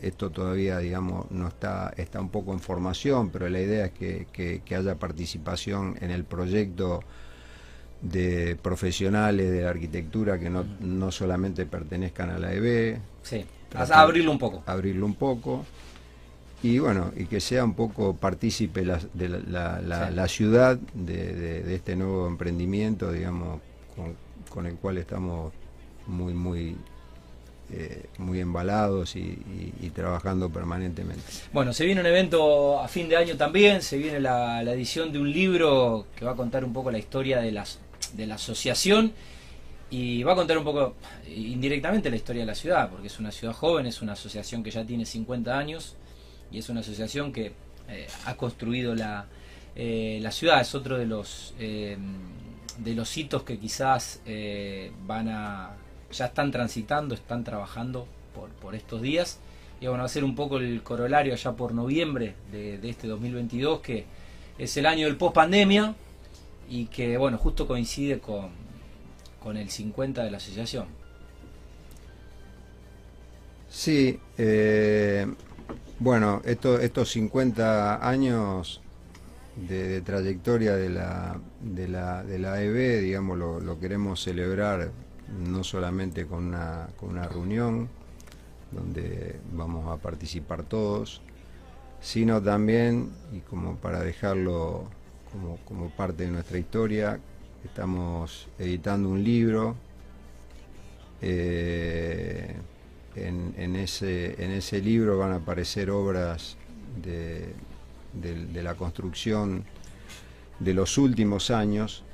Esto 0.00 0.30
todavía, 0.30 0.78
digamos, 0.78 1.30
no 1.30 1.48
está, 1.48 1.92
está 1.94 2.22
un 2.22 2.30
poco 2.30 2.54
en 2.54 2.60
formación, 2.60 3.28
pero 3.28 3.50
la 3.50 3.60
idea 3.60 3.84
es 3.84 3.92
que 3.92 4.62
haya 4.74 4.94
participación 4.94 5.96
en 6.00 6.10
el 6.10 6.24
proyecto 6.24 7.00
de 8.02 8.56
profesionales 8.60 9.50
de 9.50 9.62
la 9.62 9.70
arquitectura 9.70 10.38
que 10.38 10.50
no, 10.50 10.64
no 10.80 11.10
solamente 11.10 11.66
pertenezcan 11.66 12.30
a 12.30 12.38
la 12.38 12.52
EB. 12.52 12.98
Sí, 13.22 13.44
abrirlo 13.74 14.32
un 14.32 14.38
poco. 14.38 14.62
Abrirlo 14.66 15.06
un 15.06 15.14
poco. 15.14 15.64
Y 16.62 16.78
bueno, 16.78 17.12
y 17.16 17.24
que 17.24 17.40
sea 17.40 17.64
un 17.64 17.74
poco 17.74 18.14
partícipe 18.14 18.84
la, 18.84 19.00
de 19.14 19.28
la, 19.28 19.80
la, 19.80 20.28
ciudad 20.28 20.76
de, 20.92 21.62
de, 21.62 21.74
este 21.74 21.96
nuevo 21.96 22.26
emprendimiento, 22.26 23.10
digamos, 23.10 23.60
con, 24.50 24.66
el 24.66 24.74
cual 24.74 24.98
estamos 24.98 25.54
muy, 26.06 26.34
muy 26.34 26.76
eh, 27.72 28.04
muy 28.18 28.40
embalados 28.40 29.16
y, 29.16 29.38
y, 29.80 29.90
trabajando 29.90 30.50
permanentemente. 30.50 31.22
Bueno, 31.52 31.72
se 31.72 31.86
viene 31.86 32.00
un 32.00 32.06
evento 32.08 32.80
a 32.80 32.88
fin 32.88 33.08
de 33.08 33.16
año 33.16 33.36
también, 33.36 33.80
se 33.80 33.96
viene 33.96 34.20
la, 34.20 34.62
la, 34.62 34.72
edición 34.72 35.12
de 35.12 35.20
un 35.20 35.30
libro 35.30 36.06
que 36.16 36.24
va 36.24 36.32
a 36.32 36.36
contar 36.36 36.64
un 36.64 36.72
poco 36.72 36.90
la 36.90 36.98
historia 36.98 37.40
de 37.40 37.52
las 37.52 37.78
de 38.16 38.26
la 38.26 38.36
asociación 38.36 39.12
y 39.90 40.22
va 40.22 40.32
a 40.32 40.36
contar 40.36 40.56
un 40.56 40.64
poco 40.64 40.94
indirectamente 41.26 42.10
la 42.10 42.16
historia 42.16 42.42
de 42.42 42.46
la 42.46 42.54
ciudad, 42.54 42.88
porque 42.88 43.08
es 43.08 43.18
una 43.18 43.32
ciudad 43.32 43.52
joven, 43.52 43.86
es 43.86 44.00
una 44.02 44.12
asociación 44.12 44.62
que 44.62 44.70
ya 44.70 44.84
tiene 44.84 45.04
50 45.04 45.58
años 45.58 45.96
y 46.52 46.58
es 46.58 46.68
una 46.68 46.80
asociación 46.80 47.32
que 47.32 47.52
eh, 47.88 48.06
ha 48.26 48.36
construido 48.36 48.94
la, 48.94 49.26
eh, 49.74 50.20
la 50.22 50.30
ciudad, 50.30 50.60
es 50.60 50.74
otro 50.76 50.96
de 50.96 51.06
los, 51.06 51.54
eh, 51.58 51.98
de 52.78 52.94
los 52.94 53.16
hitos 53.16 53.42
que 53.42 53.58
quizás 53.58 54.20
van 55.06 55.28
a, 55.28 55.72
ya 56.12 56.26
están 56.26 56.52
transitando, 56.52 57.16
están 57.16 57.42
trabajando 57.42 58.06
por, 58.32 58.50
por 58.50 58.76
estos 58.76 59.02
días. 59.02 59.40
Y 59.80 59.86
bueno, 59.86 60.02
va 60.02 60.06
a 60.06 60.08
ser 60.08 60.24
un 60.24 60.36
poco 60.36 60.58
el 60.58 60.82
corolario 60.82 61.32
allá 61.32 61.52
por 61.52 61.72
noviembre 61.72 62.34
de, 62.52 62.78
de 62.78 62.90
este 62.90 63.08
2022, 63.08 63.80
que 63.80 64.04
es 64.58 64.76
el 64.76 64.86
año 64.86 65.06
del 65.06 65.16
post 65.16 65.34
pandemia, 65.34 65.94
y 66.70 66.86
que 66.86 67.18
bueno, 67.18 67.36
justo 67.36 67.66
coincide 67.66 68.20
con, 68.20 68.48
con 69.42 69.56
el 69.56 69.68
50 69.68 70.22
de 70.24 70.30
la 70.30 70.36
asociación. 70.38 70.86
Sí, 73.68 74.18
eh, 74.38 75.26
bueno, 75.98 76.40
estos 76.44 77.10
50 77.10 78.08
años 78.08 78.80
de, 79.56 80.00
trayectoria 80.00 80.76
de 80.76 80.90
la, 80.90 81.40
de, 81.60 81.88
la, 81.88 82.22
de 82.22 82.38
la 82.38 82.62
EB, 82.62 83.00
digamos, 83.00 83.36
lo, 83.36 83.80
queremos 83.80 84.22
celebrar 84.22 84.92
no 85.44 85.62
solamente 85.62 86.26
con 86.26 86.46
una, 86.46 86.88
con 86.96 87.10
una 87.10 87.28
reunión 87.28 87.88
donde 88.72 89.40
vamos 89.52 89.92
a 89.92 90.00
participar 90.00 90.62
todos, 90.62 91.20
sino 92.00 92.40
también, 92.40 93.10
y 93.32 93.40
como 93.40 93.76
para 93.76 94.00
dejarlo 94.00 94.88
como, 95.66 95.90
parte 95.90 96.24
de 96.24 96.30
nuestra 96.30 96.58
historia. 96.58 97.18
Estamos 97.64 98.48
editando 98.58 99.08
un 99.08 99.22
libro. 99.22 99.76
Eh, 101.22 102.54
en, 103.16 103.76
ese, 103.76 104.42
en 104.42 104.52
ese 104.52 104.80
libro 104.80 105.18
van 105.18 105.32
a 105.32 105.36
aparecer 105.36 105.90
obras 105.90 106.56
de, 107.02 107.54
la 108.62 108.74
construcción 108.74 109.64
de 110.58 110.74
los 110.74 110.96
últimos 110.96 111.50
años 111.50 112.04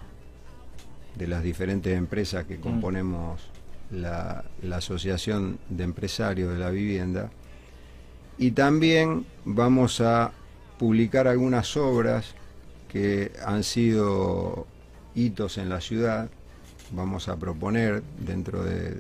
de 1.17 1.29
las 1.29 1.43
diferentes 1.43 1.97
empresas 1.97 2.45
que 2.47 2.59
mm. 2.59 2.61
componemos 2.61 3.43
la, 3.91 4.45
la, 4.63 4.77
Asociación 4.79 5.59
de 5.69 5.85
Empresarios 5.85 6.53
de 6.53 6.59
la 6.59 6.71
Vivienda. 6.71 7.31
Y 8.39 8.51
también 8.51 9.27
vamos 9.45 10.01
a 10.01 10.33
publicar 10.79 11.29
algunas 11.29 11.77
obras 11.77 12.35
que 12.89 13.33
han 13.45 13.65
sido 13.65 14.67
hitos 15.15 15.59
en 15.59 15.69
la 15.69 15.81
ciudad, 15.81 16.29
vamos 16.93 17.29
a 17.29 17.37
proponer 17.37 18.03
dentro 18.19 18.63
de, 18.63 18.91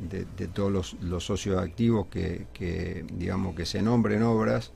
de, 0.00 0.46
todos 0.48 0.96
los, 1.00 1.24
socios 1.24 1.62
activos 1.62 2.06
que, 2.08 3.04
digamos 3.12 3.54
que 3.54 3.66
se 3.66 3.82
nombren 3.82 4.22
obras 4.22 4.72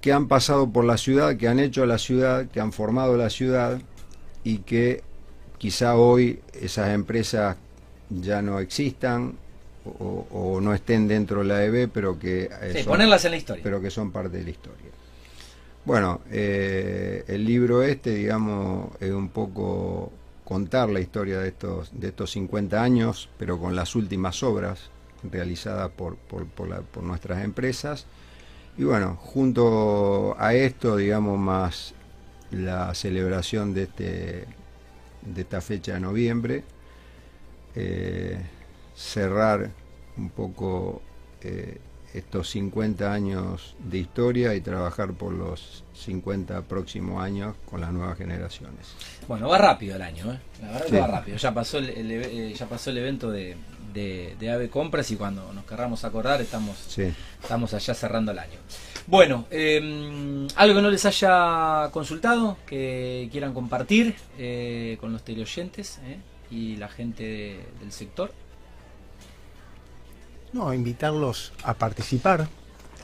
que 0.00 0.12
han 0.12 0.28
pasado 0.28 0.70
por 0.70 0.84
la 0.84 0.98
ciudad, 0.98 1.36
que 1.36 1.48
han 1.48 1.58
hecho 1.58 1.86
la 1.86 1.96
ciudad, 1.96 2.46
que 2.48 2.60
han 2.60 2.72
formado 2.72 3.16
la 3.16 3.30
ciudad 3.30 3.80
y 4.42 4.58
que 4.58 5.02
quizá 5.56 5.96
hoy 5.96 6.40
esas 6.52 6.90
empresas 6.90 7.56
ya 8.10 8.42
no 8.42 8.60
existan 8.60 9.34
o, 9.86 10.60
no 10.60 10.74
estén 10.74 11.08
dentro 11.08 11.40
de 11.40 11.46
la 11.46 11.64
EB, 11.64 11.88
pero 11.90 12.18
que 12.18 12.50
eh, 12.60 12.84
ponerlas 12.86 13.24
en 13.24 13.30
la 13.30 13.36
historia. 13.38 13.62
Pero 13.62 13.80
que 13.80 13.90
son 13.90 14.12
parte 14.12 14.36
de 14.36 14.44
la 14.44 14.50
historia. 14.50 14.90
Bueno, 15.84 16.22
eh, 16.30 17.24
el 17.28 17.44
libro 17.44 17.82
este, 17.82 18.14
digamos, 18.14 18.88
es 19.00 19.10
un 19.10 19.28
poco 19.28 20.10
contar 20.44 20.88
la 20.88 21.00
historia 21.00 21.40
de 21.40 21.48
estos, 21.48 21.90
de 21.92 22.08
estos 22.08 22.30
50 22.32 22.82
años, 22.82 23.28
pero 23.38 23.58
con 23.58 23.76
las 23.76 23.94
últimas 23.94 24.42
obras 24.42 24.90
realizadas 25.30 25.90
por, 25.90 26.16
por, 26.16 26.46
por, 26.46 27.02
nuestras 27.02 27.44
empresas. 27.44 28.06
Y 28.78 28.84
bueno, 28.84 29.16
junto 29.20 30.34
a 30.38 30.54
esto, 30.54 30.96
digamos, 30.96 31.38
más 31.38 31.94
la 32.50 32.94
celebración 32.94 33.74
de, 33.74 33.82
este, 33.82 34.46
de 35.22 35.40
esta 35.40 35.60
fecha 35.60 35.94
de 35.94 36.00
noviembre, 36.00 36.64
eh, 37.74 38.38
cerrar 38.94 39.70
un 40.16 40.30
poco 40.30 41.02
eh, 41.42 41.78
estos 42.14 42.48
50 42.50 43.12
años 43.12 43.74
de 43.78 43.98
historia 43.98 44.54
y 44.54 44.60
trabajar 44.60 45.12
por 45.12 45.32
los 45.32 45.84
50 45.94 46.62
próximos 46.62 47.22
años 47.22 47.56
con 47.68 47.80
las 47.80 47.92
nuevas 47.92 48.16
generaciones. 48.16 48.94
Bueno, 49.26 49.48
va 49.48 49.58
rápido 49.58 49.96
el 49.96 50.02
año, 50.02 50.32
¿eh? 50.32 50.38
la 50.62 50.70
verdad 50.70 50.86
que 50.86 51.00
va 51.00 51.06
rápido. 51.08 51.36
Ya 51.36 51.52
pasó 51.52 51.78
el, 51.78 51.90
eh, 51.90 52.54
ya 52.56 52.66
pasó 52.66 52.90
el 52.90 52.98
evento 52.98 53.30
de, 53.30 53.56
de, 53.92 54.50
Ave 54.50 54.70
Compras 54.70 55.10
y 55.10 55.16
cuando 55.16 55.52
nos 55.52 55.64
querramos 55.64 56.04
acordar 56.04 56.40
estamos, 56.40 56.98
estamos 57.42 57.74
allá 57.74 57.94
cerrando 57.94 58.32
el 58.32 58.38
año. 58.38 58.58
Bueno, 59.06 59.46
em, 59.50 60.46
algo 60.56 60.76
que 60.76 60.82
no 60.82 60.90
les 60.90 61.04
haya 61.04 61.90
consultado, 61.92 62.56
que 62.66 63.28
quieran 63.30 63.52
compartir 63.52 64.14
eh, 64.38 64.96
con 65.00 65.12
los 65.12 65.24
teleoyentes 65.24 65.98
y 66.50 66.76
la 66.76 66.88
gente 66.88 67.66
del 67.80 67.92
sector. 67.92 68.32
No, 70.54 70.72
invitarlos 70.72 71.52
a 71.64 71.74
participar 71.74 72.46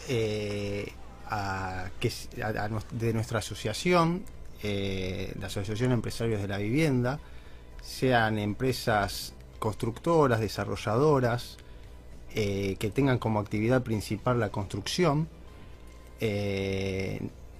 eh, 0.08 0.92
a, 1.26 1.90
que, 1.98 2.12
de 2.92 3.12
nuestra 3.12 3.40
asociación, 3.40 4.22
eh, 4.62 5.34
la 5.40 5.48
Asociación 5.48 5.90
Empresarios 5.90 6.40
de 6.40 6.46
la 6.46 6.58
Vivienda, 6.58 7.18
sean 7.82 8.38
empresas 8.38 9.34
constructoras, 9.58 10.38
desarrolladoras, 10.38 11.56
eh, 12.36 12.76
que 12.78 12.88
tengan 12.90 13.18
como 13.18 13.40
actividad 13.40 13.82
principal 13.82 14.38
la 14.38 14.50
construcción, 14.50 15.28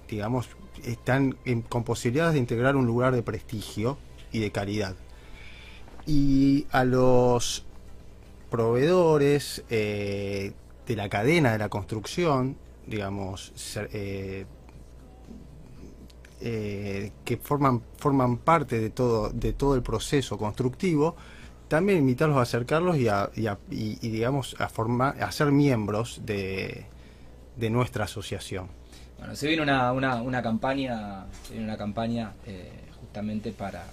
digamos, 0.07 0.47
están 0.85 1.35
con 1.67 1.83
posibilidades 1.83 2.35
de 2.35 2.39
integrar 2.39 2.77
un 2.77 2.85
lugar 2.85 3.13
de 3.13 3.23
prestigio 3.23 3.97
y 4.31 4.39
de 4.39 4.51
calidad. 4.51 4.95
Y 6.05 6.65
a 6.71 6.85
los 6.85 7.65
proveedores 8.51 9.63
eh, 9.69 10.51
de 10.85 10.95
la 10.95 11.09
cadena 11.09 11.53
de 11.53 11.57
la 11.57 11.69
construcción, 11.69 12.57
digamos, 12.85 13.53
eh, 13.93 14.45
eh, 16.41 17.11
que 17.23 17.37
forman, 17.37 17.81
forman 17.97 18.37
parte 18.37 18.79
de 18.79 18.89
todo, 18.89 19.29
de 19.29 19.53
todo 19.53 19.73
el 19.73 19.81
proceso 19.81 20.37
constructivo, 20.37 21.15
también 21.69 21.99
invitarlos 21.99 22.37
a 22.37 22.41
acercarlos 22.41 22.97
y, 22.97 23.07
a, 23.07 23.31
y, 23.71 23.95
digamos, 24.09 24.55
a, 24.59 24.67
formar, 24.67 25.23
a 25.23 25.31
ser 25.31 25.51
miembros 25.53 26.21
de, 26.25 26.85
de 27.55 27.69
nuestra 27.69 28.03
asociación. 28.03 28.67
Bueno, 29.17 29.33
se 29.35 29.47
viene 29.47 29.63
una, 29.63 29.93
una, 29.93 30.21
una 30.21 30.41
campaña, 30.41 31.25
se 31.43 31.53
viene 31.53 31.67
una 31.67 31.77
campaña 31.77 32.33
justamente 32.99 33.53
para 33.53 33.85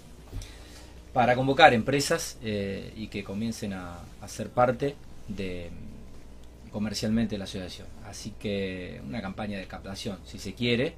para 1.18 1.34
convocar 1.34 1.74
empresas 1.74 2.38
eh, 2.44 2.92
y 2.96 3.08
que 3.08 3.24
comiencen 3.24 3.72
a, 3.72 3.98
ser 4.28 4.50
parte 4.50 4.94
de 5.26 5.68
comercialmente 6.70 7.36
la 7.36 7.42
asociación. 7.42 7.88
Así 8.06 8.34
que 8.38 9.02
una 9.04 9.20
campaña 9.20 9.58
de 9.58 9.66
captación, 9.66 10.20
si 10.24 10.38
se 10.38 10.54
quiere, 10.54 10.94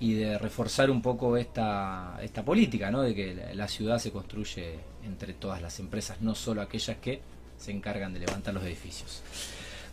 y 0.00 0.14
de 0.14 0.36
reforzar 0.36 0.90
un 0.90 1.00
poco 1.00 1.36
esta, 1.36 2.18
esta 2.24 2.44
política, 2.44 2.90
¿no? 2.90 3.02
de 3.02 3.14
que 3.14 3.52
la 3.54 3.68
ciudad 3.68 4.00
se 4.00 4.10
construye 4.10 4.80
entre 5.06 5.32
todas 5.32 5.62
las 5.62 5.78
empresas, 5.78 6.20
no 6.22 6.34
solo 6.34 6.60
aquellas 6.60 6.96
que 6.96 7.20
se 7.56 7.70
encargan 7.70 8.12
de 8.12 8.18
levantar 8.18 8.54
los 8.54 8.64
edificios. 8.64 9.22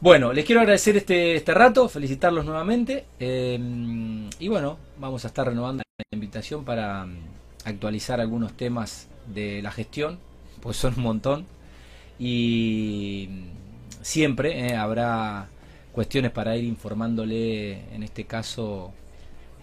Bueno, 0.01 0.33
les 0.33 0.45
quiero 0.45 0.61
agradecer 0.61 0.97
este, 0.97 1.35
este 1.35 1.53
rato, 1.53 1.87
felicitarlos 1.87 2.43
nuevamente 2.43 3.05
eh, 3.19 3.59
y 4.39 4.47
bueno, 4.47 4.79
vamos 4.97 5.25
a 5.25 5.27
estar 5.27 5.45
renovando 5.45 5.83
la 5.95 6.03
invitación 6.11 6.65
para 6.65 7.05
mm, 7.05 7.17
actualizar 7.65 8.19
algunos 8.19 8.53
temas 8.53 9.09
de 9.33 9.61
la 9.61 9.71
gestión, 9.71 10.19
pues 10.61 10.77
son 10.77 10.95
un 10.97 11.03
montón, 11.03 11.45
y 12.17 13.29
siempre 14.01 14.67
eh, 14.67 14.75
habrá 14.75 15.47
cuestiones 15.91 16.31
para 16.31 16.55
ir 16.55 16.65
informándole, 16.65 17.93
en 17.93 18.03
este 18.03 18.25
caso, 18.25 18.93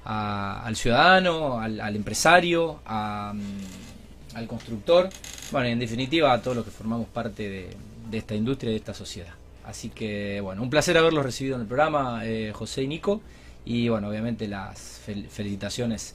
al 0.04 0.76
ciudadano, 0.76 1.60
al, 1.60 1.96
empresario, 1.96 2.80
mm, 2.84 4.36
al 4.36 4.46
constructor, 4.46 5.08
bueno, 5.50 5.66
en 5.66 5.78
definitiva 5.78 6.32
a 6.32 6.40
todos 6.40 6.56
los 6.56 6.64
que 6.64 6.70
formamos 6.70 7.08
parte 7.08 7.48
de, 7.48 8.18
esta 8.18 8.34
industria 8.34 8.70
y 8.70 8.74
de 8.74 8.78
esta 8.78 8.94
sociedad. 8.94 9.34
Así 9.64 9.88
que, 9.88 10.40
bueno, 10.40 10.62
un 10.62 10.70
placer 10.70 10.96
haberlos 10.96 11.24
recibido 11.24 11.56
en 11.56 11.62
el 11.62 11.66
programa, 11.66 12.20
eh, 12.24 12.52
José 12.54 12.82
y 12.82 12.86
Nico, 12.86 13.20
y 13.64 13.88
bueno, 13.88 14.08
obviamente 14.08 14.46
las 14.46 15.00
felicitaciones 15.28 16.14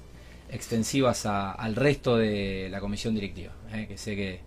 extensivas 0.51 1.25
al 1.25 1.75
resto 1.75 2.17
de 2.17 2.67
la 2.69 2.79
comisión 2.79 3.15
directiva, 3.15 3.53
eh, 3.73 3.87
que 3.87 3.97
sé 3.97 4.15
que 4.15 4.41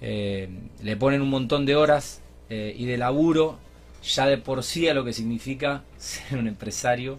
eh, 0.00 0.48
le 0.82 0.96
ponen 0.96 1.20
un 1.20 1.30
montón 1.30 1.66
de 1.66 1.74
horas 1.74 2.22
eh, 2.48 2.74
y 2.76 2.86
de 2.86 2.96
laburo 2.96 3.58
ya 4.02 4.26
de 4.26 4.38
por 4.38 4.62
sí 4.62 4.88
a 4.88 4.94
lo 4.94 5.04
que 5.04 5.12
significa 5.12 5.82
ser 5.98 6.38
un 6.38 6.46
empresario 6.46 7.18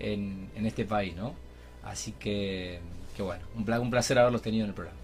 en, 0.00 0.48
este 0.64 0.84
país, 0.84 1.14
¿no? 1.14 1.34
Así 1.84 2.12
que, 2.12 2.80
bueno, 3.18 3.44
un, 3.54 3.70
un, 3.70 3.90
placer 3.90 4.18
haberlos 4.18 4.42
tenido 4.42 4.64
en 4.64 4.70
el 4.70 4.74
programa. 4.74 4.98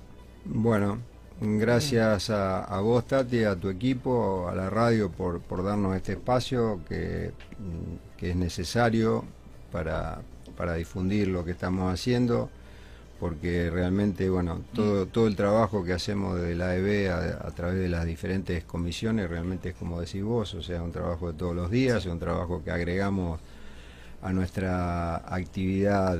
Bueno, 0.45 0.99
gracias 1.41 2.31
a, 2.31 2.65
a, 2.65 2.81
vos, 2.81 3.07
Tati, 3.07 3.45
a 3.45 3.55
tu 3.55 3.69
equipo, 3.69 4.49
a 4.49 4.55
la 4.55 4.69
radio 4.71 5.11
por, 5.11 5.43
darnos 5.63 5.95
este 5.95 6.13
espacio 6.13 6.81
que 6.89 7.33
es 8.21 8.37
necesario 8.37 9.25
para, 9.71 10.23
para 10.61 10.75
difundir 10.75 11.27
lo 11.29 11.43
que 11.43 11.53
estamos 11.53 11.91
haciendo, 11.91 12.51
porque 13.19 13.71
realmente, 13.71 14.29
bueno, 14.29 14.61
todo, 14.75 15.07
todo 15.07 15.27
el 15.27 15.35
trabajo 15.35 15.83
que 15.83 15.95
hacemos 15.95 16.39
de 16.39 16.55
la 16.55 16.73
AEB 16.73 17.11
a, 17.11 17.51
través 17.53 17.79
de 17.79 17.89
las 17.89 18.05
diferentes 18.05 18.65
comisiones, 18.65 19.31
realmente 19.31 19.71
es 19.71 19.75
como 19.75 20.03
decís 20.03 20.23
vos, 20.23 20.53
o 20.53 20.63
sea, 20.63 20.83
un 20.83 20.93
trabajo 20.93 21.33
de 21.33 21.39
todos 21.39 21.57
los 21.57 21.71
días, 21.71 22.05
es 22.05 22.13
un 22.13 22.19
trabajo 22.19 22.63
que 22.63 22.73
agregamos 22.73 23.41
a 24.21 24.35
nuestra 24.35 25.17
actividad 25.35 26.19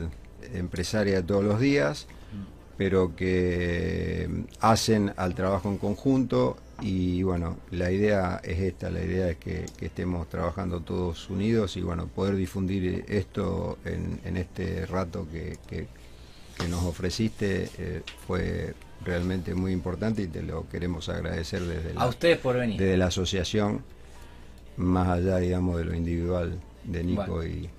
empresaria 0.55 1.17
de 1.17 1.23
todos 1.23 1.45
los 1.45 1.61
días, 1.61 2.07
pero 2.79 3.15
que 3.15 4.47
hacen 4.61 5.13
al 5.19 5.35
trabajo 5.35 5.69
en 5.69 5.77
conjunto 5.77 6.57
y 6.81 7.23
bueno, 7.23 7.59
la 7.71 7.91
idea 7.91 8.41
es 8.43 8.59
esta, 8.61 8.91
la 8.91 9.03
idea 9.03 9.31
es 9.31 9.37
que, 9.37 9.67
estemos 9.81 10.29
trabajando 10.29 10.81
todos 10.81 11.29
unidos 11.31 11.77
y 11.77 11.83
bueno, 11.83 12.07
poder 12.07 12.37
difundir 12.37 13.05
esto 13.09 13.79
en, 13.85 14.37
este 14.37 14.87
rato 14.87 15.27
que, 15.31 15.89
nos 16.69 16.85
ofreciste 16.85 17.71
eh, 17.79 18.03
fue 18.27 18.75
realmente 19.03 19.55
muy 19.55 19.73
importante 19.73 20.21
y 20.21 20.27
te 20.27 20.43
lo 20.43 20.69
queremos 20.69 21.09
agradecer 21.09 21.63
desde 21.63 21.95
la, 21.95 22.07
ustedes 22.07 22.37
por 22.37 22.59
venir. 22.59 22.79
desde 22.79 22.99
la 22.99 23.07
asociación, 23.07 23.83
más 24.77 25.09
allá 25.09 25.39
digamos 25.39 25.79
de 25.79 25.85
lo 25.87 25.95
individual 25.95 26.61
de 26.85 27.03
Nico 27.03 27.43
y 27.45 27.71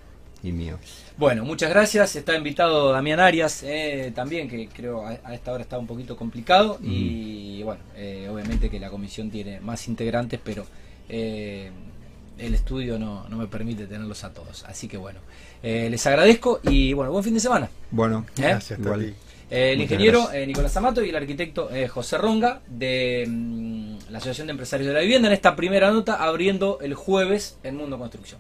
y 0.43 0.51
mío. 0.51 0.77
Bueno, 1.17 1.45
muchas 1.45 1.69
gracias. 1.69 2.15
Está 2.15 2.35
invitado 2.35 2.91
Damián 2.91 3.19
Arias 3.19 3.63
eh, 3.63 4.11
también, 4.15 4.49
que 4.49 4.67
creo 4.67 5.05
a, 5.05 5.33
esta 5.33 5.51
hora 5.51 5.63
está 5.63 5.77
un 5.77 5.87
poquito 5.87 6.15
complicado. 6.15 6.79
Y 6.81 7.61
bueno, 7.63 7.81
eh, 7.95 8.27
obviamente 8.31 8.69
que 8.69 8.79
la 8.79 8.89
comisión 8.89 9.29
tiene 9.29 9.59
más 9.59 9.87
integrantes, 9.87 10.39
pero 10.43 10.65
eh, 11.09 11.69
el 12.37 12.53
estudio 12.53 12.97
no, 12.97 13.27
no, 13.29 13.37
me 13.37 13.47
permite 13.47 13.85
tenerlos 13.85 14.23
a 14.23 14.33
todos. 14.33 14.63
Así 14.65 14.87
que 14.87 14.97
bueno, 14.97 15.19
les 15.61 16.07
agradezco 16.07 16.59
y 16.63 16.93
bueno, 16.93 17.11
buen 17.11 17.23
fin 17.23 17.35
de 17.35 17.39
semana. 17.39 17.69
Bueno, 17.91 18.25
gracias. 18.35 18.79
el 19.51 19.81
ingeniero 19.81 20.29
Nicolás 20.47 20.75
Amato 20.77 21.03
y 21.03 21.09
el 21.09 21.15
arquitecto 21.15 21.69
José 21.89 22.17
Ronga 22.17 22.61
de 22.67 23.25
mm, 23.29 23.97
la 24.09 24.17
Asociación 24.17 24.47
de 24.47 24.51
Empresarios 24.51 24.87
de 24.87 24.93
la 24.93 25.01
Vivienda 25.01 25.27
en 25.27 25.35
esta 25.35 25.55
primera 25.55 25.91
nota 25.91 26.15
abriendo 26.15 26.79
el 26.81 26.95
jueves 26.95 27.59
en 27.63 27.75
Mundo 27.75 27.99
Construcción. 27.99 28.39